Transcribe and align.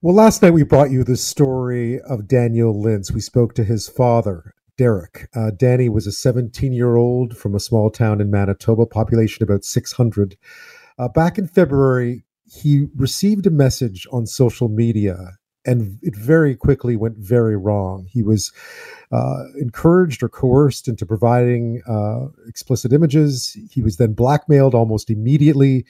Well, 0.00 0.14
last 0.14 0.42
night 0.42 0.52
we 0.52 0.62
brought 0.62 0.92
you 0.92 1.02
the 1.02 1.16
story 1.16 2.00
of 2.02 2.28
Daniel 2.28 2.72
Lintz. 2.72 3.10
We 3.10 3.20
spoke 3.20 3.54
to 3.54 3.64
his 3.64 3.88
father, 3.88 4.54
Derek. 4.76 5.28
Uh, 5.34 5.50
Danny 5.50 5.88
was 5.88 6.06
a 6.06 6.12
17 6.12 6.72
year 6.72 6.94
old 6.94 7.36
from 7.36 7.56
a 7.56 7.60
small 7.60 7.90
town 7.90 8.20
in 8.20 8.30
Manitoba, 8.30 8.86
population 8.86 9.42
about 9.42 9.64
600. 9.64 10.36
Uh, 11.00 11.08
back 11.08 11.36
in 11.36 11.48
February, 11.48 12.22
he 12.44 12.86
received 12.94 13.44
a 13.48 13.50
message 13.50 14.06
on 14.12 14.26
social 14.26 14.68
media 14.68 15.32
and 15.66 15.98
it 16.02 16.14
very 16.14 16.54
quickly 16.54 16.94
went 16.94 17.16
very 17.18 17.56
wrong. 17.56 18.06
He 18.08 18.22
was 18.22 18.52
uh, 19.10 19.46
encouraged 19.60 20.22
or 20.22 20.28
coerced 20.28 20.86
into 20.86 21.06
providing 21.06 21.82
uh, 21.88 22.28
explicit 22.46 22.92
images. 22.92 23.56
He 23.68 23.82
was 23.82 23.96
then 23.96 24.12
blackmailed 24.12 24.76
almost 24.76 25.10
immediately. 25.10 25.86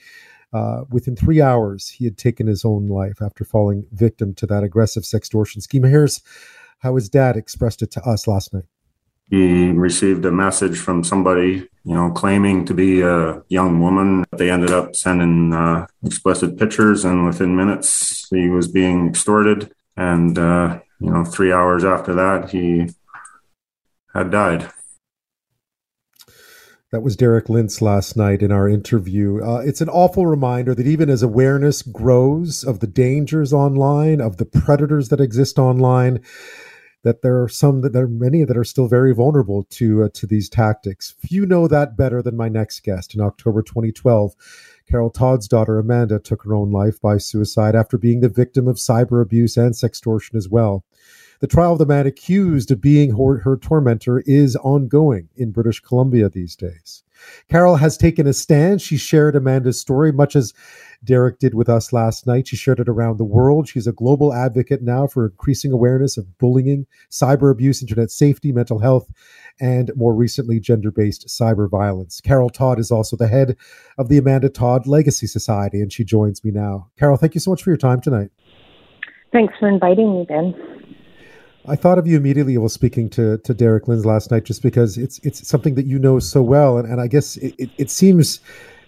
Uh, 0.51 0.83
within 0.89 1.15
three 1.15 1.41
hours, 1.41 1.89
he 1.89 2.05
had 2.05 2.17
taken 2.17 2.47
his 2.47 2.65
own 2.65 2.87
life 2.87 3.21
after 3.21 3.43
falling 3.43 3.85
victim 3.91 4.33
to 4.33 4.47
that 4.47 4.63
aggressive 4.63 5.03
sextortion 5.03 5.61
scheme. 5.61 5.83
Here's 5.83 6.21
how 6.79 6.95
his 6.95 7.09
dad 7.09 7.37
expressed 7.37 7.81
it 7.81 7.91
to 7.91 8.01
us 8.01 8.27
last 8.27 8.53
night. 8.53 8.65
He 9.29 9.69
received 9.69 10.25
a 10.25 10.31
message 10.31 10.79
from 10.79 11.03
somebody, 11.03 11.69
you 11.83 11.93
know, 11.93 12.09
claiming 12.09 12.65
to 12.65 12.73
be 12.73 13.01
a 13.01 13.43
young 13.49 13.79
woman. 13.79 14.25
They 14.35 14.49
ended 14.49 14.71
up 14.71 14.95
sending 14.95 15.53
uh, 15.53 15.85
explicit 16.03 16.57
pictures, 16.57 17.05
and 17.05 17.27
within 17.27 17.55
minutes, 17.55 18.27
he 18.31 18.49
was 18.49 18.67
being 18.67 19.07
extorted. 19.07 19.71
And, 19.95 20.35
uh, 20.39 20.79
you 20.99 21.11
know, 21.11 21.23
three 21.23 21.53
hours 21.53 21.83
after 21.83 22.15
that, 22.15 22.49
he 22.49 22.89
had 24.15 24.31
died. 24.31 24.71
That 26.91 27.03
was 27.03 27.15
Derek 27.15 27.45
Lintz 27.49 27.83
last 27.83 28.17
night 28.17 28.41
in 28.41 28.51
our 28.51 28.67
interview. 28.67 29.43
Uh, 29.43 29.59
it's 29.59 29.81
an 29.81 29.89
awful 29.89 30.25
reminder 30.25 30.73
that 30.73 30.87
even 30.87 31.07
as 31.07 31.21
awareness 31.21 31.83
grows 31.83 32.63
of 32.63 32.79
the 32.79 32.87
dangers 32.87 33.53
online, 33.53 34.19
of 34.19 34.37
the 34.37 34.45
predators 34.45 35.09
that 35.09 35.21
exist 35.21 35.59
online, 35.59 36.19
that 37.03 37.21
there 37.21 37.43
are 37.43 37.47
some 37.47 37.81
that 37.81 37.93
there 37.93 38.05
are 38.05 38.07
many 38.07 38.43
that 38.43 38.57
are 38.57 38.63
still 38.63 38.87
very 38.87 39.13
vulnerable 39.13 39.65
to 39.65 40.05
uh, 40.05 40.09
to 40.15 40.25
these 40.25 40.49
tactics. 40.49 41.13
Few 41.19 41.45
know 41.45 41.67
that 41.67 41.95
better 41.95 42.23
than 42.23 42.35
my 42.35 42.49
next 42.49 42.83
guest. 42.83 43.13
In 43.13 43.21
October 43.21 43.61
2012, 43.61 44.33
Carol 44.89 45.11
Todd's 45.11 45.47
daughter 45.47 45.77
Amanda 45.77 46.17
took 46.17 46.41
her 46.41 46.55
own 46.55 46.71
life 46.71 46.99
by 46.99 47.17
suicide 47.17 47.75
after 47.75 47.99
being 47.99 48.21
the 48.21 48.29
victim 48.29 48.67
of 48.67 48.77
cyber 48.77 49.21
abuse 49.21 49.57
and 49.57 49.75
sextortion 49.75 50.33
as 50.33 50.49
well. 50.49 50.83
The 51.39 51.47
trial 51.47 51.73
of 51.73 51.79
the 51.79 51.85
man 51.85 52.05
accused 52.05 52.69
of 52.69 52.81
being 52.81 53.11
her, 53.11 53.39
her 53.39 53.57
tormentor 53.57 54.21
is 54.25 54.55
ongoing 54.57 55.29
in 55.37 55.51
British 55.51 55.79
Columbia 55.79 56.29
these 56.29 56.55
days. 56.55 57.03
Carol 57.49 57.77
has 57.77 57.97
taken 57.97 58.27
a 58.27 58.33
stand. 58.33 58.81
She 58.81 58.97
shared 58.97 59.35
Amanda's 59.35 59.79
story, 59.79 60.11
much 60.11 60.35
as 60.35 60.53
Derek 61.03 61.39
did 61.39 61.53
with 61.53 61.69
us 61.69 61.93
last 61.93 62.27
night. 62.27 62.47
She 62.47 62.55
shared 62.55 62.79
it 62.79 62.89
around 62.89 63.17
the 63.17 63.25
world. 63.25 63.67
She's 63.67 63.87
a 63.87 63.93
global 63.93 64.33
advocate 64.33 64.81
now 64.81 65.07
for 65.07 65.25
increasing 65.25 65.71
awareness 65.71 66.17
of 66.17 66.37
bullying, 66.37 66.85
cyber 67.09 67.51
abuse, 67.51 67.81
internet 67.81 68.11
safety, 68.11 68.51
mental 68.51 68.79
health, 68.79 69.09
and 69.59 69.91
more 69.95 70.13
recently, 70.13 70.59
gender 70.59 70.91
based 70.91 71.27
cyber 71.27 71.69
violence. 71.69 72.21
Carol 72.21 72.49
Todd 72.49 72.79
is 72.79 72.91
also 72.91 73.15
the 73.15 73.27
head 73.27 73.55
of 73.97 74.09
the 74.09 74.17
Amanda 74.17 74.49
Todd 74.49 74.87
Legacy 74.87 75.27
Society, 75.27 75.81
and 75.81 75.91
she 75.91 76.03
joins 76.03 76.43
me 76.43 76.51
now. 76.51 76.89
Carol, 76.97 77.17
thank 77.17 77.33
you 77.33 77.41
so 77.41 77.51
much 77.51 77.63
for 77.63 77.69
your 77.69 77.77
time 77.77 78.01
tonight. 78.01 78.29
Thanks 79.31 79.53
for 79.59 79.69
inviting 79.69 80.13
me, 80.13 80.25
Ben. 80.27 80.78
I 81.67 81.75
thought 81.75 81.97
of 81.99 82.07
you 82.07 82.17
immediately 82.17 82.57
while 82.57 82.69
speaking 82.69 83.09
to, 83.11 83.37
to 83.39 83.53
Derek 83.53 83.85
Lintz 83.85 84.05
last 84.05 84.31
night, 84.31 84.45
just 84.45 84.63
because 84.63 84.97
it's 84.97 85.19
it's 85.19 85.47
something 85.47 85.75
that 85.75 85.85
you 85.85 85.99
know 85.99 86.19
so 86.19 86.41
well, 86.41 86.77
and, 86.77 86.89
and 86.89 87.01
I 87.01 87.07
guess 87.07 87.37
it, 87.37 87.53
it, 87.57 87.69
it, 87.77 87.91
seems, 87.91 88.39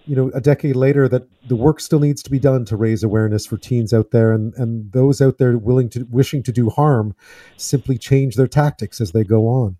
you 0.05 0.15
know, 0.15 0.31
a 0.33 0.39
decade 0.39 0.75
later 0.75 1.07
that 1.09 1.27
the 1.47 1.55
work 1.55 1.79
still 1.81 1.99
needs 1.99 2.23
to 2.23 2.31
be 2.31 2.39
done 2.39 2.65
to 2.65 2.77
raise 2.77 3.03
awareness 3.03 3.45
for 3.45 3.57
teens 3.57 3.93
out 3.93 4.11
there, 4.11 4.31
and, 4.31 4.53
and 4.55 4.91
those 4.93 5.21
out 5.21 5.37
there 5.37 5.57
willing 5.57 5.89
to 5.89 6.07
wishing 6.09 6.41
to 6.43 6.51
do 6.51 6.69
harm, 6.69 7.13
simply 7.57 7.97
change 7.97 8.35
their 8.35 8.47
tactics 8.47 9.01
as 9.01 9.11
they 9.11 9.23
go 9.23 9.47
on. 9.47 9.77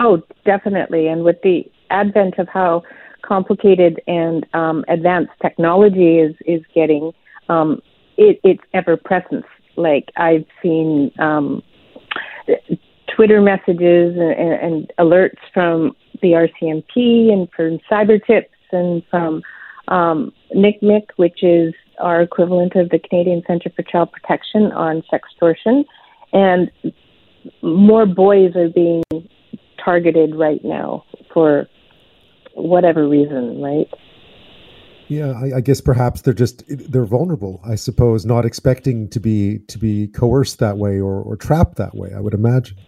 Oh, 0.00 0.22
definitely, 0.44 1.06
and 1.06 1.22
with 1.22 1.42
the 1.42 1.70
advent 1.90 2.38
of 2.38 2.48
how 2.48 2.82
complicated 3.22 4.00
and 4.06 4.46
um, 4.54 4.84
advanced 4.88 5.32
technology 5.40 6.18
is 6.18 6.34
is 6.46 6.62
getting, 6.74 7.12
um, 7.50 7.82
it, 8.16 8.40
it's 8.42 8.64
ever 8.72 8.96
present 8.96 9.44
like 9.76 10.10
I've 10.16 10.46
seen 10.62 11.10
um, 11.18 11.62
Twitter 13.14 13.40
messages 13.40 14.16
and, 14.16 14.32
and, 14.38 14.92
alerts 14.98 15.38
from 15.52 15.94
the 16.22 16.28
RCMP 16.28 17.32
and 17.32 17.48
from 17.54 17.78
Cyber 17.90 18.24
Tips 18.24 18.54
and 18.70 19.02
from 19.10 19.42
um, 19.88 20.32
NCMEC, 20.54 21.02
which 21.16 21.42
is 21.42 21.74
our 21.98 22.22
equivalent 22.22 22.74
of 22.74 22.88
the 22.90 22.98
Canadian 22.98 23.42
Centre 23.46 23.70
for 23.74 23.82
Child 23.82 24.12
Protection 24.12 24.72
on 24.72 25.02
sextortion. 25.12 25.84
And 26.32 26.70
more 27.62 28.06
boys 28.06 28.56
are 28.56 28.68
being 28.68 29.02
targeted 29.84 30.34
right 30.34 30.64
now 30.64 31.04
for 31.32 31.66
whatever 32.54 33.08
reason, 33.08 33.60
right? 33.60 33.88
Yeah, 35.12 35.32
I, 35.32 35.58
I, 35.58 35.60
guess 35.60 35.82
perhaps 35.82 36.22
they're 36.22 36.32
just 36.32 36.64
they're 36.90 37.04
vulnerable. 37.04 37.60
I 37.62 37.74
suppose 37.74 38.24
not 38.24 38.46
expecting 38.46 39.10
to 39.10 39.20
be 39.20 39.58
to 39.68 39.78
be 39.78 40.06
coerced 40.08 40.58
that 40.60 40.78
way 40.78 41.00
or, 41.00 41.20
or 41.20 41.36
trapped 41.36 41.76
that 41.76 41.94
way. 41.94 42.12
I 42.16 42.20
would 42.20 42.32
imagine. 42.32 42.78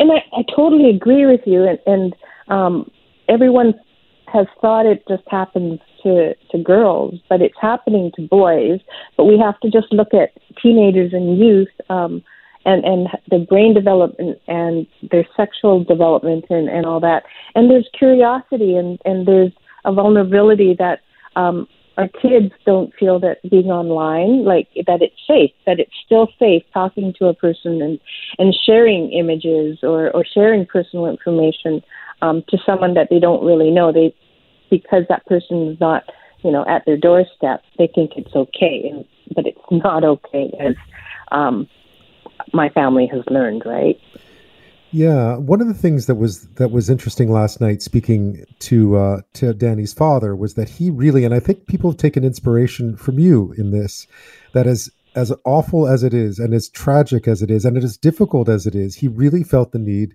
And 0.00 0.10
I, 0.10 0.16
I 0.36 0.42
totally 0.54 0.90
agree 0.90 1.24
with 1.24 1.42
you. 1.46 1.62
And, 1.62 1.78
and 1.86 2.16
um, 2.48 2.90
everyone 3.28 3.74
has 4.26 4.46
thought 4.60 4.86
it 4.86 5.04
just 5.08 5.22
happens 5.28 5.78
to 6.02 6.34
to 6.50 6.58
girls, 6.58 7.14
but 7.28 7.40
it's 7.40 7.54
happening 7.60 8.10
to 8.16 8.22
boys. 8.22 8.80
But 9.16 9.26
we 9.26 9.38
have 9.38 9.60
to 9.60 9.70
just 9.70 9.92
look 9.92 10.12
at 10.14 10.32
teenagers 10.60 11.12
and 11.12 11.38
youth. 11.38 11.68
Um, 11.88 12.24
and 12.64 12.84
and 12.84 13.06
their 13.30 13.46
brain 13.46 13.72
development 13.72 14.40
and 14.48 14.88
their 15.12 15.24
sexual 15.36 15.84
development 15.84 16.46
and, 16.50 16.68
and 16.68 16.84
all 16.84 16.98
that. 16.98 17.22
And 17.54 17.70
there's 17.70 17.88
curiosity 17.96 18.74
and, 18.74 18.98
and 19.04 19.28
there's 19.28 19.52
a 19.86 19.92
vulnerability 19.92 20.74
that 20.78 21.00
um, 21.36 21.66
our 21.96 22.08
kids 22.08 22.52
don't 22.66 22.92
feel 22.94 23.18
that 23.20 23.38
being 23.48 23.66
online, 23.66 24.44
like 24.44 24.68
that 24.86 25.00
it's 25.00 25.16
safe, 25.26 25.50
that 25.64 25.80
it's 25.80 25.92
still 26.04 26.28
safe 26.38 26.62
talking 26.74 27.14
to 27.18 27.26
a 27.26 27.34
person 27.34 27.80
and, 27.80 27.98
and 28.38 28.54
sharing 28.66 29.10
images 29.12 29.78
or, 29.82 30.10
or 30.10 30.24
sharing 30.24 30.66
personal 30.66 31.06
information 31.06 31.82
um, 32.20 32.44
to 32.48 32.58
someone 32.66 32.94
that 32.94 33.08
they 33.08 33.18
don't 33.18 33.44
really 33.44 33.70
know. 33.70 33.92
They 33.92 34.14
because 34.68 35.04
that 35.08 35.24
person 35.26 35.68
is 35.68 35.80
not, 35.80 36.04
you 36.42 36.50
know, 36.50 36.64
at 36.66 36.84
their 36.86 36.96
doorstep, 36.96 37.62
they 37.78 37.86
think 37.86 38.12
it's 38.16 38.34
okay, 38.34 38.90
and, 38.90 39.04
but 39.34 39.46
it's 39.46 39.58
not 39.70 40.04
okay 40.04 40.52
as 40.58 40.74
um, 41.30 41.68
my 42.52 42.68
family 42.70 43.06
has 43.06 43.22
learned, 43.28 43.62
right? 43.64 43.98
Yeah, 44.92 45.36
one 45.36 45.60
of 45.60 45.66
the 45.66 45.74
things 45.74 46.06
that 46.06 46.14
was 46.14 46.46
that 46.54 46.70
was 46.70 46.88
interesting 46.88 47.30
last 47.30 47.60
night, 47.60 47.82
speaking 47.82 48.44
to 48.60 48.96
uh, 48.96 49.20
to 49.34 49.52
Danny's 49.52 49.92
father, 49.92 50.36
was 50.36 50.54
that 50.54 50.68
he 50.68 50.90
really, 50.90 51.24
and 51.24 51.34
I 51.34 51.40
think 51.40 51.66
people 51.66 51.90
have 51.90 51.98
taken 51.98 52.24
inspiration 52.24 52.96
from 52.96 53.18
you 53.18 53.52
in 53.58 53.72
this, 53.72 54.06
that 54.52 54.66
as 54.66 54.90
as 55.16 55.32
awful 55.44 55.88
as 55.88 56.02
it 56.02 56.14
is, 56.14 56.38
and 56.38 56.54
as 56.54 56.68
tragic 56.68 57.26
as 57.26 57.42
it 57.42 57.50
is, 57.50 57.64
and 57.64 57.76
as 57.76 57.96
difficult 57.96 58.48
as 58.48 58.66
it 58.66 58.74
is, 58.74 58.94
he 58.96 59.08
really 59.08 59.42
felt 59.42 59.72
the 59.72 59.78
need 59.78 60.14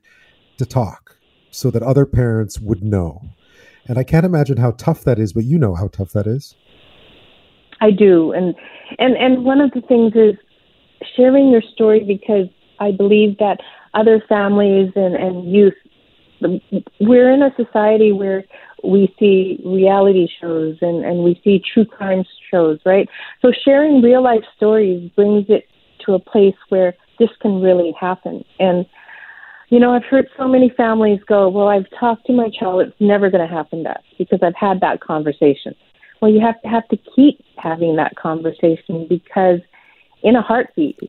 to 0.58 0.66
talk 0.66 1.18
so 1.50 1.70
that 1.72 1.84
other 1.84 2.06
parents 2.06 2.60
would 2.60 2.84
know. 2.84 3.22
And 3.88 3.98
I 3.98 4.04
can't 4.04 4.26
imagine 4.26 4.58
how 4.58 4.72
tough 4.72 5.04
that 5.04 5.20
is, 5.20 5.34
but 5.34 5.44
you 5.44 5.58
know 5.58 5.76
how 5.76 5.90
tough 5.90 6.14
that 6.14 6.28
is. 6.28 6.56
I 7.82 7.92
do, 7.92 8.32
and 8.32 8.56
and 9.00 9.18
and 9.18 9.44
one 9.44 9.60
of 9.60 9.72
the 9.72 9.82
things 9.82 10.14
is 10.16 10.36
sharing 11.18 11.50
your 11.50 11.64
story 11.74 12.04
because 12.06 12.48
I 12.80 12.92
believe 12.92 13.38
that 13.40 13.60
other 13.94 14.24
families 14.28 14.92
and, 14.96 15.16
and 15.16 15.52
youth, 15.52 15.74
we're 17.00 17.32
in 17.32 17.42
a 17.44 17.54
society 17.56 18.12
where 18.12 18.44
we 18.84 19.14
see 19.20 19.60
reality 19.64 20.28
shows 20.40 20.78
and, 20.82 21.06
and 21.06 21.24
we 21.24 21.40
see 21.44 21.62
true 21.74 21.86
crime 21.86 22.24
shows, 22.50 22.80
right? 22.86 23.08
So 23.42 23.52
sharing 23.64 24.02
real 24.02 24.24
life 24.24 24.44
stories 24.56 25.12
brings 25.16 25.46
it 25.50 25.66
to 26.06 26.14
a 26.14 26.20
place 26.20 26.56
where 26.70 26.96
this 27.20 27.30
can 27.42 27.62
really 27.62 27.94
happen. 28.00 28.44
And, 28.60 28.86
you 29.70 29.80
know, 29.80 29.94
I've 29.94 30.06
heard 30.06 30.28
so 30.38 30.48
many 30.48 30.72
families 30.76 31.20
go, 31.28 31.48
Well, 31.50 31.68
I've 31.68 31.86
talked 32.00 32.26
to 32.28 32.34
my 32.34 32.50
child, 32.60 32.82
it's 32.82 32.96
never 33.00 33.30
going 33.30 33.48
to 33.48 33.54
happen 33.54 33.84
to 33.84 33.92
us 33.92 34.04
because 34.18 34.40
I've 34.42 34.56
had 34.56 34.82
that 34.82 35.00
conversation. 35.00 35.76
Well, 36.22 36.32
you 36.32 36.40
have 36.42 36.62
to 36.62 36.68
have 36.68 36.88
to 36.90 36.98
keep 37.16 37.40
having 37.58 37.96
that 37.98 38.16
conversation 38.16 39.08
because 39.08 39.60
in 40.24 40.36
a 40.36 40.42
heartbeat, 40.42 41.00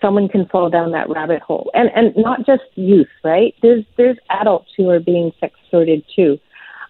someone 0.00 0.28
can 0.28 0.46
fall 0.46 0.70
down 0.70 0.92
that 0.92 1.08
rabbit 1.08 1.42
hole. 1.42 1.70
And 1.74 1.90
and 1.94 2.14
not 2.16 2.46
just 2.46 2.62
youth 2.74 3.08
right? 3.24 3.54
There's 3.62 3.84
there's 3.96 4.16
adults 4.30 4.70
who 4.76 4.88
are 4.90 5.00
being 5.00 5.32
sextorted 5.42 6.04
too. 6.14 6.38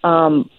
Um 0.04 0.50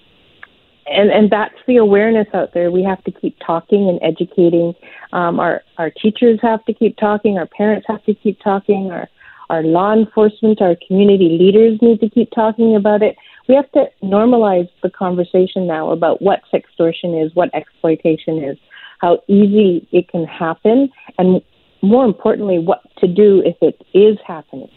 and 0.85 1.09
and 1.11 1.29
that's 1.29 1.55
the 1.67 1.77
awareness 1.77 2.27
out 2.33 2.53
there. 2.53 2.71
We 2.71 2.83
have 2.83 3.03
to 3.05 3.11
keep 3.11 3.37
talking 3.45 3.89
and 3.89 3.99
educating. 4.01 4.73
Um 5.13 5.39
our 5.39 5.61
our 5.77 5.89
teachers 5.89 6.39
have 6.41 6.63
to 6.65 6.73
keep 6.73 6.97
talking. 6.97 7.37
Our 7.37 7.47
parents 7.47 7.85
have 7.87 8.03
to 8.05 8.13
keep 8.13 8.39
talking. 8.41 8.91
Our 8.91 9.07
our 9.49 9.63
law 9.63 9.93
enforcement 9.93 10.61
our 10.61 10.75
community 10.87 11.37
leaders 11.39 11.79
need 11.81 11.99
to 12.01 12.09
keep 12.09 12.31
talking 12.31 12.75
about 12.75 13.01
it. 13.01 13.15
We 13.47 13.55
have 13.55 13.71
to 13.71 13.85
normalize 14.03 14.69
the 14.83 14.89
conversation 14.89 15.67
now 15.67 15.91
about 15.91 16.21
what 16.21 16.41
sextortion 16.53 17.25
is 17.25 17.33
what 17.33 17.49
exploitation 17.53 18.43
is 18.43 18.57
how 18.99 19.21
easy 19.27 19.87
it 19.91 20.07
can 20.09 20.25
happen, 20.25 20.89
and 21.17 21.41
more 21.81 22.05
importantly, 22.05 22.59
what 22.59 22.81
to 22.99 23.07
do 23.07 23.41
if 23.45 23.55
it 23.61 23.81
is 23.93 24.17
happening. 24.25 24.69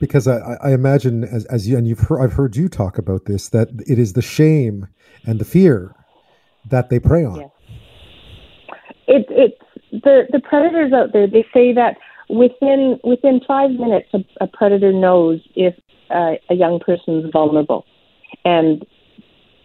Because 0.00 0.26
I, 0.26 0.38
I 0.62 0.72
imagine, 0.72 1.22
as, 1.22 1.44
as 1.46 1.68
you 1.68 1.76
and 1.76 1.86
you've 1.86 2.00
heard, 2.00 2.20
I've 2.20 2.32
heard 2.32 2.56
you 2.56 2.68
talk 2.68 2.98
about 2.98 3.26
this, 3.26 3.48
that 3.50 3.68
it 3.86 3.98
is 3.98 4.14
the 4.14 4.22
shame 4.22 4.88
and 5.24 5.38
the 5.38 5.44
fear 5.44 5.94
that 6.68 6.90
they 6.90 6.98
prey 6.98 7.24
on. 7.24 7.36
Yes. 7.36 7.50
It, 9.06 9.26
it's 9.30 9.62
the 9.92 10.26
the 10.30 10.40
predators 10.40 10.92
out 10.92 11.12
there. 11.12 11.26
They 11.26 11.44
say 11.52 11.72
that 11.72 11.98
within 12.28 12.98
within 13.04 13.40
five 13.46 13.70
minutes, 13.70 14.08
a, 14.12 14.24
a 14.40 14.46
predator 14.46 14.92
knows 14.92 15.40
if 15.54 15.74
uh, 16.10 16.34
a 16.50 16.54
young 16.54 16.80
person's 16.80 17.30
vulnerable, 17.32 17.84
and 18.44 18.86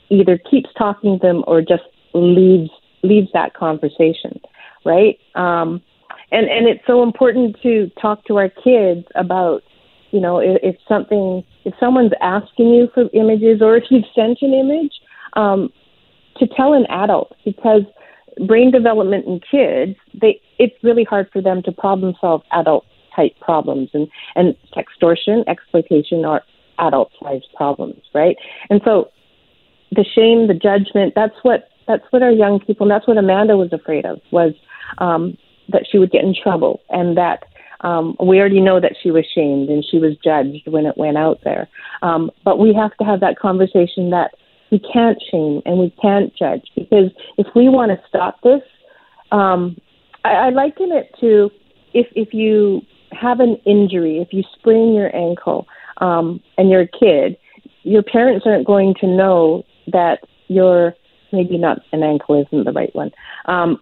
either 0.10 0.38
keeps 0.38 0.70
talking 0.78 1.20
to 1.20 1.26
them 1.26 1.44
or 1.48 1.62
just 1.62 1.84
leaves 2.14 2.70
leaves 3.04 3.30
that 3.34 3.54
conversation, 3.54 4.40
right? 4.88 5.20
Um, 5.36 5.82
and 6.32 6.48
and 6.50 6.68
it's 6.68 6.84
so 6.88 7.04
important 7.04 7.58
to 7.62 7.92
talk 8.02 8.26
to 8.26 8.38
our 8.38 8.50
kids 8.50 9.06
about, 9.16 9.62
you 10.12 10.20
know, 10.20 10.40
if, 10.40 10.58
if 10.64 10.76
something 10.88 11.44
if 11.66 11.74
someone's 11.80 12.14
asking 12.22 12.70
you 12.70 12.90
for 12.94 13.10
images 13.14 13.62
or 13.62 13.76
if 13.76 13.84
you've 13.90 14.06
sent 14.16 14.40
an 14.42 14.54
image, 14.54 14.94
um, 15.34 15.72
to 16.38 16.48
tell 16.48 16.74
an 16.74 16.86
adult 16.90 17.34
because 17.46 17.84
brain 18.48 18.72
development 18.72 19.26
in 19.26 19.40
kids, 19.40 19.98
they 20.20 20.42
it's 20.58 20.76
really 20.84 21.04
hard 21.04 21.30
for 21.32 21.42
them 21.42 21.62
to 21.64 21.72
problem 21.72 22.16
solve 22.20 22.42
adult 22.52 22.86
type 23.16 23.38
problems 23.42 23.90
and 23.94 24.08
and 24.36 24.56
extortion 24.78 25.44
exploitation 25.48 26.26
are 26.26 26.42
adult 26.80 27.12
sized 27.22 27.48
problems, 27.56 28.02
right? 28.14 28.38
And 28.70 28.82
so 28.86 29.12
the 29.92 30.04
shame, 30.04 30.48
the 30.48 30.54
judgment, 30.54 31.14
that's 31.16 31.36
what 31.44 31.70
that's 31.88 32.04
what 32.10 32.22
our 32.22 32.32
young 32.32 32.60
people 32.60 32.84
and 32.84 32.92
that's 32.92 33.08
what 33.08 33.18
Amanda 33.18 33.56
was 33.56 33.72
afraid 33.72 34.06
of 34.06 34.20
was 34.32 34.54
um, 34.98 35.38
that 35.70 35.84
she 35.90 35.98
would 35.98 36.12
get 36.12 36.24
in 36.24 36.36
trouble 36.36 36.82
and 36.90 37.18
that 37.18 37.44
um, 37.82 38.16
we 38.20 38.40
already 38.40 38.62
know 38.62 38.80
that 38.80 38.96
she 39.02 39.12
was 39.12 39.26
shamed 39.34 39.70
and 39.70 39.86
she 39.86 40.00
was 40.00 40.16
judged 40.24 40.68
when 40.68 40.86
it 40.86 40.98
went 40.98 41.18
out 41.18 41.40
there. 41.44 41.68
Um, 42.02 42.32
but 42.44 42.58
we 42.60 42.74
have 42.74 42.96
to 42.98 43.04
have 43.04 43.20
that 43.20 43.38
conversation 43.38 44.10
that 44.12 44.32
we 44.72 44.80
can't 44.80 45.22
shame 45.32 45.62
and 45.66 45.78
we 45.78 45.94
can't 46.02 46.36
judge 46.36 46.68
because 46.76 47.12
if 47.38 47.48
we 47.56 47.70
want 47.70 47.92
to 47.92 48.08
stop 48.08 48.42
this, 48.42 48.62
um, 49.32 49.78
I, 50.26 50.30
I 50.30 50.50
liken 50.50 50.92
it 50.92 51.14
to 51.22 51.50
if 51.94 52.08
if 52.16 52.34
you 52.34 52.82
have 53.12 53.40
an 53.40 53.58
injury, 53.66 54.20
if 54.20 54.34
you 54.34 54.44
sprain 54.58 54.94
your 54.94 55.16
ankle 55.16 55.68
um, 55.98 56.42
and 56.58 56.70
you're 56.70 56.82
a 56.82 56.88
kid, 56.88 57.38
your 57.84 58.04
parents 58.04 58.46
aren't 58.46 58.68
going 58.68 58.94
to 59.00 59.08
know 59.08 59.64
that 59.88 60.20
you're 60.48 60.94
maybe 61.32 61.58
not 61.58 61.80
an 61.92 62.04
ankle 62.04 62.42
isn't 62.42 62.66
the 62.66 62.72
right 62.72 62.94
one, 62.96 63.12
um, 63.46 63.80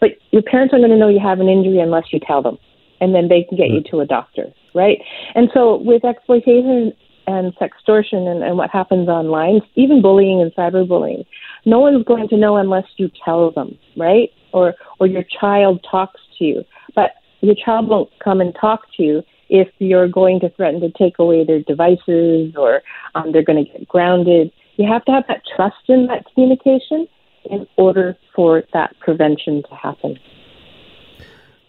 but 0.00 0.10
your 0.30 0.42
parents 0.42 0.72
aren't 0.72 0.82
going 0.82 0.90
to 0.90 0.98
know 0.98 1.08
you 1.08 1.20
have 1.20 1.40
an 1.40 1.48
injury 1.48 1.80
unless 1.80 2.12
you 2.12 2.20
tell 2.20 2.42
them, 2.42 2.58
and 3.00 3.14
then 3.14 3.28
they 3.28 3.44
can 3.44 3.56
get 3.56 3.70
you 3.70 3.82
to 3.90 4.00
a 4.00 4.06
doctor, 4.06 4.46
right? 4.74 4.98
And 5.34 5.50
so 5.52 5.76
with 5.76 6.04
exploitation 6.04 6.92
and 7.26 7.54
sextortion 7.56 8.28
and, 8.28 8.42
and 8.42 8.56
what 8.56 8.70
happens 8.70 9.08
online, 9.08 9.60
even 9.74 10.02
bullying 10.02 10.40
and 10.40 10.52
cyberbullying, 10.54 11.24
no 11.64 11.80
one's 11.80 12.04
going 12.04 12.28
to 12.28 12.36
know 12.36 12.56
unless 12.56 12.84
you 12.96 13.10
tell 13.24 13.50
them, 13.50 13.78
right? 13.96 14.30
Or 14.52 14.74
or 15.00 15.06
your 15.06 15.24
child 15.40 15.84
talks 15.90 16.20
to 16.38 16.44
you. 16.44 16.64
But 16.94 17.12
your 17.40 17.54
child 17.54 17.88
won't 17.88 18.10
come 18.22 18.40
and 18.40 18.54
talk 18.58 18.82
to 18.96 19.02
you 19.02 19.22
if 19.48 19.68
you're 19.78 20.08
going 20.08 20.40
to 20.40 20.48
threaten 20.50 20.80
to 20.80 20.90
take 20.90 21.18
away 21.18 21.44
their 21.44 21.60
devices 21.60 22.54
or 22.56 22.82
um, 23.14 23.32
they're 23.32 23.44
going 23.44 23.64
to 23.64 23.70
get 23.70 23.86
grounded. 23.86 24.50
You 24.76 24.90
have 24.90 25.04
to 25.04 25.12
have 25.12 25.24
that 25.28 25.42
trust 25.54 25.88
in 25.88 26.06
that 26.06 26.24
communication 26.32 27.06
in 27.44 27.66
order 27.76 28.16
for 28.34 28.62
that 28.72 28.98
prevention 29.00 29.62
to 29.68 29.74
happen. 29.74 30.18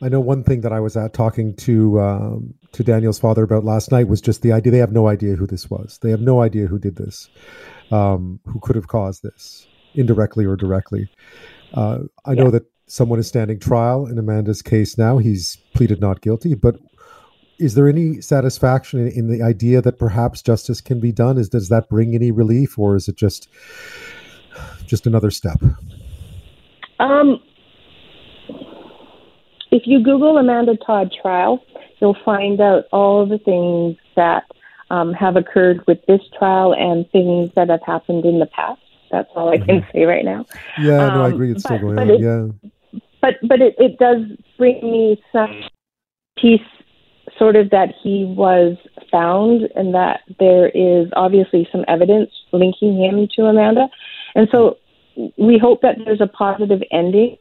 I 0.02 0.10
know 0.10 0.20
one 0.20 0.44
thing 0.44 0.62
that 0.62 0.74
I 0.74 0.80
was 0.80 0.98
at 0.98 1.14
talking 1.14 1.56
to 1.56 2.00
um, 2.00 2.54
to 2.74 2.84
Daniel's 2.84 3.20
father 3.20 3.44
about 3.44 3.64
last 3.64 3.92
night 3.92 4.08
was 4.08 4.22
just 4.22 4.42
the 4.42 4.52
idea 4.52 4.72
they 4.72 4.78
have 4.78 4.92
no 4.92 5.08
idea 5.08 5.36
who 5.36 5.48
this 5.48 5.70
was. 5.70 6.00
They 6.02 6.12
have 6.12 6.22
no 6.22 6.42
idea 6.42 6.68
who 6.68 6.78
did 6.78 6.98
this, 6.98 7.30
um, 7.92 8.40
who 8.46 8.60
could 8.60 8.76
have 8.76 8.88
caused 8.88 9.24
this, 9.24 9.68
indirectly 9.94 10.46
or 10.46 10.56
directly. 10.56 11.10
Uh, 11.74 12.00
I 12.26 12.34
yeah. 12.34 12.44
know 12.44 12.52
that 12.52 12.64
someone 12.88 13.20
is 13.20 13.28
standing 13.28 13.60
trial 13.60 14.06
in 14.06 14.20
Amanda's 14.20 14.62
case 14.62 14.98
now. 14.98 15.18
He's 15.18 15.58
pleaded 15.74 16.02
not 16.02 16.22
guilty, 16.22 16.54
but 16.54 16.76
is 17.58 17.76
there 17.76 17.88
any 17.88 18.22
satisfaction 18.22 19.00
in, 19.00 19.08
in 19.08 19.28
the 19.28 19.42
idea 19.42 19.82
that 19.82 19.98
perhaps 19.98 20.42
justice 20.42 20.82
can 20.82 21.00
be 21.00 21.12
done? 21.12 21.38
Is 21.38 21.50
does 21.50 21.70
that 21.70 21.90
bring 21.90 22.14
any 22.14 22.32
relief, 22.32 22.78
or 22.78 22.96
is 22.96 23.08
it 23.08 23.16
just 23.16 23.48
just 24.88 25.08
another 25.08 25.32
step? 25.32 25.62
Um, 27.00 27.42
if 29.72 29.84
you 29.86 30.02
Google 30.04 30.38
Amanda 30.38 30.78
Todd 30.78 31.14
trial, 31.22 31.64
you'll 32.00 32.18
find 32.24 32.62
out 32.62 32.86
all 32.92 33.26
the 33.26 33.38
things 33.38 33.98
that 34.16 34.44
um, 34.90 35.14
have 35.14 35.36
occurred 35.36 35.86
with 35.88 36.00
this 36.08 36.22
trial 36.38 36.74
and 36.74 37.10
things 37.12 37.52
that 37.56 37.70
have 37.70 37.82
happened 37.86 38.26
in 38.26 38.40
the 38.40 38.46
past. 38.46 38.82
That's 39.12 39.30
all 39.36 39.50
I 39.50 39.58
can 39.58 39.82
mm-hmm. 39.82 39.92
say 39.92 40.04
right 40.06 40.26
now. 40.26 40.46
Yeah, 40.80 41.08
um, 41.08 41.14
no, 41.14 41.24
I 41.24 41.26
um, 41.28 41.34
agree. 41.34 41.52
It's 41.52 41.64
but, 41.64 41.70
still 41.70 41.80
going 41.80 42.00
on. 42.00 42.10
It, 42.10 42.20
yeah, 42.22 43.02
but 43.22 43.36
but 43.44 43.62
it, 43.62 43.76
it 43.78 43.98
does 43.98 44.22
bring 44.58 44.82
me 44.82 45.22
some 45.32 45.64
peace, 46.38 46.62
sort 47.38 47.56
of 47.56 47.70
that 47.72 47.94
he 48.02 48.26
was 48.26 48.78
found 49.12 49.70
and 49.76 49.94
that 49.94 50.22
there 50.40 50.70
is 50.70 51.08
obviously 51.16 51.68
some 51.72 51.84
evidence 51.88 52.30
linking 52.52 52.98
him 52.98 53.28
to 53.36 53.46
Amanda, 53.46 53.88
and 54.36 54.48
so 54.52 54.78
we 55.38 55.58
hope 55.58 55.82
that 55.82 55.98
there's 56.04 56.22
a 56.22 56.28
positive 56.28 56.82
ending 56.92 57.38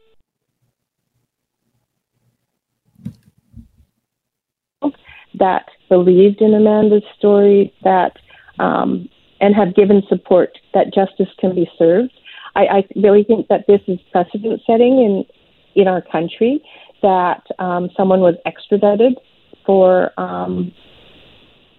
that 5.37 5.65
believed 5.89 6.41
in 6.41 6.53
Amanda's 6.53 7.03
story, 7.17 7.73
that 7.83 8.17
um, 8.59 9.09
and 9.41 9.53
have 9.53 9.75
given 9.75 10.01
support 10.07 10.57
that 10.73 10.93
justice 10.93 11.27
can 11.39 11.53
be 11.53 11.69
served. 11.77 12.11
I, 12.55 12.65
I 12.67 12.83
really 12.95 13.23
think 13.23 13.47
that 13.49 13.65
this 13.67 13.81
is 13.87 13.99
precedent 14.11 14.61
setting 14.65 14.99
in 14.99 15.25
in 15.75 15.87
our 15.89 16.01
country 16.01 16.63
that 17.01 17.43
um, 17.59 17.89
someone 17.97 18.21
was 18.21 18.35
extradited 18.45 19.17
for 19.65 20.11
um, 20.19 20.73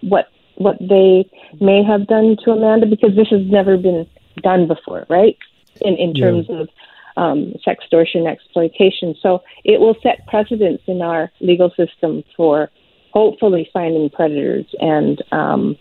what 0.01 0.29
what 0.55 0.77
they 0.79 1.29
may 1.61 1.83
have 1.83 2.07
done 2.07 2.35
to 2.43 2.51
Amanda 2.51 2.87
because 2.87 3.15
this 3.15 3.27
has 3.29 3.41
never 3.45 3.77
been 3.77 4.07
done 4.41 4.67
before, 4.67 5.05
right? 5.09 5.37
In 5.81 5.95
in 5.95 6.13
terms 6.13 6.47
yeah. 6.49 6.61
of 6.61 6.69
um, 7.17 7.53
sextortion 7.65 8.27
exploitation. 8.31 9.15
So 9.21 9.43
it 9.63 9.79
will 9.79 9.95
set 10.01 10.25
precedents 10.27 10.83
in 10.87 11.01
our 11.01 11.31
legal 11.39 11.71
system 11.75 12.23
for 12.35 12.69
hopefully 13.11 13.69
finding 13.73 14.09
predators 14.09 14.65
and 14.79 15.21
um, 15.31 15.75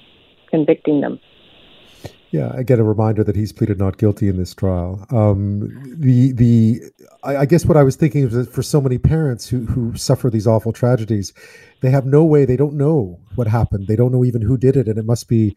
convicting 0.51 1.03
them. 1.03 1.21
Yeah, 2.31 2.61
get 2.63 2.79
a 2.79 2.85
reminder 2.85 3.23
that 3.23 3.37
he's 3.37 3.53
pleaded 3.53 3.79
not 3.79 3.99
guilty 3.99 4.29
in 4.29 4.37
this 4.37 4.53
trial. 4.53 5.07
Um, 5.11 5.71
the 5.99 6.33
the 6.33 6.81
I, 7.23 7.39
I, 7.39 7.47
guess 7.47 7.65
what 7.65 7.77
I 7.77 7.85
was 7.85 7.95
thinking 7.95 8.25
is 8.25 8.33
that 8.33 8.53
for 8.53 8.63
so 8.63 8.81
many 8.81 8.99
parents 8.99 9.49
who 9.49 9.65
who 9.67 9.97
suffer 9.97 10.29
these 10.29 10.47
awful 10.47 10.73
tragedies, 10.73 11.33
they 11.83 11.91
have 11.91 12.05
no 12.05 12.25
way. 12.25 12.45
They 12.45 12.57
don't 12.57 12.75
know 12.75 13.21
what 13.37 13.47
happened. 13.47 13.87
They 13.87 13.97
don't 13.97 14.11
know 14.11 14.25
even 14.25 14.43
who 14.43 14.59
did 14.59 14.77
it, 14.77 14.89
and 14.89 14.99
it 14.99 15.05
must 15.05 15.29
be 15.29 15.57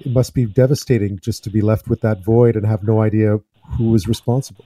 it 0.00 0.12
must 0.12 0.34
be 0.34 0.46
devastating 0.46 1.20
just 1.20 1.44
to 1.44 1.50
be 1.50 1.60
left 1.60 1.88
with 1.88 2.00
that 2.00 2.24
void 2.24 2.56
and 2.56 2.66
have 2.66 2.82
no 2.82 3.00
idea 3.00 3.38
who 3.78 3.90
was 3.90 4.08
responsible. 4.08 4.64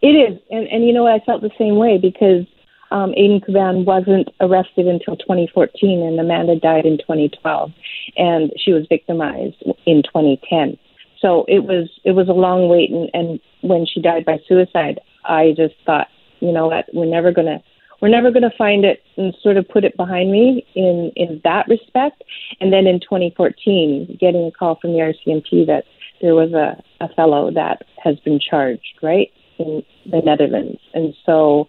It 0.00 0.08
is, 0.08 0.38
and 0.50 0.66
and 0.68 0.86
you 0.86 0.94
know 0.94 1.02
what? 1.02 1.12
I 1.12 1.24
felt 1.24 1.42
the 1.42 1.50
same 1.58 1.76
way 1.76 1.98
because 1.98 2.46
um, 2.90 3.12
Aydin 3.12 3.44
Coban 3.44 3.84
wasn't 3.84 4.28
arrested 4.40 4.86
until 4.86 5.16
2014, 5.16 6.02
and 6.02 6.20
Amanda 6.20 6.58
died 6.58 6.86
in 6.86 6.98
2012, 6.98 7.72
and 8.16 8.52
she 8.56 8.72
was 8.72 8.86
victimized 8.88 9.62
in 9.86 10.02
2010. 10.02 10.78
So 11.20 11.44
it 11.48 11.64
was 11.64 11.88
it 12.04 12.12
was 12.12 12.28
a 12.28 12.32
long 12.32 12.68
wait, 12.68 12.90
and, 12.90 13.10
and 13.12 13.40
when 13.62 13.86
she 13.86 14.00
died 14.00 14.24
by 14.24 14.38
suicide, 14.46 15.00
I 15.24 15.54
just 15.56 15.74
thought, 15.84 16.08
you 16.40 16.52
know 16.52 16.68
what, 16.68 16.86
we're 16.92 17.06
never 17.06 17.32
gonna 17.32 17.62
we're 18.00 18.08
never 18.08 18.30
gonna 18.30 18.52
find 18.56 18.84
it 18.84 19.02
and 19.16 19.34
sort 19.42 19.56
of 19.56 19.68
put 19.68 19.84
it 19.84 19.96
behind 19.96 20.30
me 20.30 20.66
in 20.74 21.10
in 21.16 21.40
that 21.42 21.66
respect. 21.68 22.22
And 22.60 22.72
then 22.72 22.86
in 22.86 23.00
2014, 23.00 24.18
getting 24.20 24.46
a 24.46 24.50
call 24.52 24.78
from 24.80 24.92
the 24.92 24.98
RCMP 24.98 25.66
that 25.66 25.84
there 26.20 26.34
was 26.34 26.52
a, 26.52 26.80
a 27.02 27.08
fellow 27.14 27.50
that 27.50 27.82
has 28.02 28.18
been 28.20 28.38
charged, 28.38 28.98
right, 29.02 29.30
in 29.58 29.82
the 30.04 30.20
Netherlands, 30.20 30.80
and 30.94 31.14
so 31.24 31.68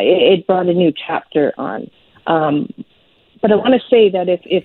it, 0.00 0.40
it 0.40 0.46
brought 0.46 0.66
a 0.66 0.74
new 0.74 0.92
chapter 1.06 1.52
on. 1.58 1.90
Um, 2.26 2.72
but 3.40 3.52
I 3.52 3.56
want 3.56 3.74
to 3.74 3.88
say 3.88 4.10
that 4.10 4.28
if, 4.28 4.40
if 4.44 4.64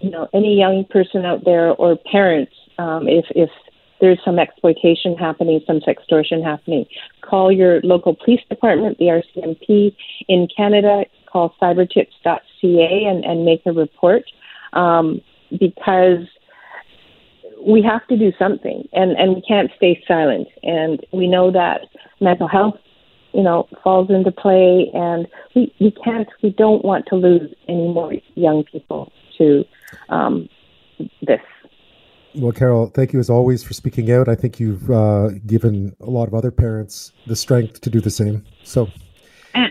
you 0.00 0.10
know 0.10 0.28
any 0.32 0.58
young 0.58 0.84
person 0.88 1.24
out 1.24 1.44
there 1.44 1.70
or 1.70 1.96
parents, 2.10 2.52
um, 2.78 3.08
if 3.08 3.24
if 3.30 3.50
there's 4.00 4.18
some 4.24 4.38
exploitation 4.38 5.14
happening, 5.16 5.60
some 5.66 5.80
sextortion 5.80 6.42
happening, 6.42 6.86
call 7.20 7.52
your 7.52 7.80
local 7.82 8.14
police 8.14 8.40
department, 8.48 8.98
the 8.98 9.06
RCMP 9.06 9.94
in 10.28 10.48
Canada. 10.54 11.04
Call 11.30 11.54
cybertips.ca 11.62 13.04
and, 13.04 13.24
and 13.24 13.44
make 13.44 13.62
a 13.64 13.72
report 13.72 14.24
um, 14.72 15.20
because 15.60 16.26
we 17.64 17.82
have 17.82 18.06
to 18.08 18.16
do 18.16 18.32
something, 18.38 18.88
and 18.92 19.12
and 19.12 19.34
we 19.36 19.42
can't 19.42 19.70
stay 19.76 20.02
silent. 20.08 20.48
And 20.62 21.04
we 21.12 21.28
know 21.28 21.50
that 21.52 21.82
mental 22.20 22.48
health, 22.48 22.78
you 23.32 23.42
know, 23.42 23.68
falls 23.82 24.10
into 24.10 24.32
play, 24.32 24.90
and 24.94 25.26
we 25.54 25.72
we 25.80 25.90
can't, 26.04 26.28
we 26.42 26.50
don't 26.50 26.84
want 26.84 27.06
to 27.06 27.16
lose 27.16 27.52
any 27.68 27.88
more 27.88 28.14
young 28.34 28.64
people 28.64 29.12
to 29.38 29.64
um, 30.08 30.48
this. 31.22 31.40
Well, 32.34 32.52
Carol, 32.52 32.86
thank 32.88 33.12
you 33.12 33.18
as 33.18 33.28
always 33.28 33.64
for 33.64 33.74
speaking 33.74 34.12
out. 34.12 34.28
I 34.28 34.36
think 34.36 34.60
you've 34.60 34.88
uh, 34.90 35.30
given 35.46 35.96
a 36.00 36.10
lot 36.10 36.28
of 36.28 36.34
other 36.34 36.50
parents 36.50 37.12
the 37.26 37.34
strength 37.34 37.80
to 37.80 37.90
do 37.90 38.00
the 38.00 38.10
same. 38.10 38.44
So, 38.62 38.88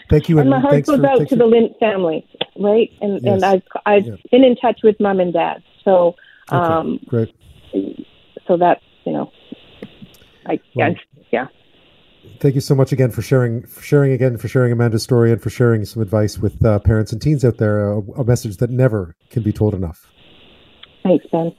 thank 0.10 0.28
you. 0.28 0.40
And, 0.40 0.42
and 0.42 0.50
my 0.50 0.60
heart 0.60 0.86
goes 0.86 1.00
for, 1.00 1.06
out 1.08 1.20
to 1.20 1.28
you. 1.30 1.38
the 1.38 1.46
Lint 1.46 1.78
family, 1.80 2.28
right? 2.58 2.92
And 3.02 3.22
yes. 3.22 3.34
and 3.34 3.46
I've 3.46 3.64
I've 3.86 4.06
yeah. 4.06 4.16
been 4.32 4.44
in 4.44 4.56
touch 4.58 4.82
with 4.84 5.00
mom 5.00 5.20
and 5.20 5.32
dad. 5.32 5.64
So, 5.86 6.16
um, 6.50 6.96
okay. 6.96 7.06
great. 7.72 8.08
So 8.48 8.58
that 8.58 8.82
you 9.06 9.14
know, 9.14 9.32
I 10.46 10.60
well, 10.76 10.96
yeah. 11.32 11.48
Thank 12.40 12.56
you 12.56 12.62
so 12.62 12.76
much 12.76 12.92
again 12.92 13.12
for 13.12 13.22
sharing, 13.22 13.66
for 13.66 13.82
sharing 13.82 14.12
again, 14.14 14.38
for 14.38 14.48
sharing 14.48 14.72
Amanda's 14.72 15.04
story, 15.04 15.32
and 15.32 15.42
for 15.42 15.50
sharing 15.50 15.84
some 15.86 16.02
advice 16.02 16.38
with 16.38 16.64
uh, 16.64 16.80
parents 16.80 17.12
and 17.12 17.22
teens 17.22 17.44
out 17.44 17.58
there. 17.58 17.92
A, 17.92 18.00
a 18.00 18.24
message 18.24 18.58
that 18.58 18.70
never 18.70 19.16
can 19.30 19.44
be 19.44 19.52
told 19.52 19.74
enough. 19.74 20.12
Thanks, 21.04 21.26
Ben. 21.32 21.56